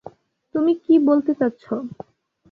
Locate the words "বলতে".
1.07-1.31